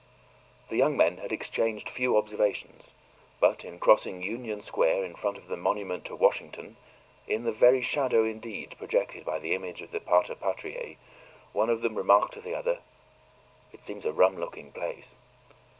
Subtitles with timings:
[0.69, 2.91] The young men had exchanged few observations;
[3.39, 6.75] but in crossing Union Square, in front of the monument to Washington
[7.27, 10.97] in the very shadow, indeed, projected by the image of the PATER PATRIAE
[11.53, 12.79] one of them remarked to the other,
[13.71, 15.17] "It seems a rum looking place."